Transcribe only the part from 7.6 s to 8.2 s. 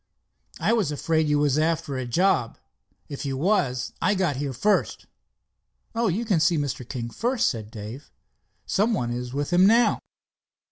Dave.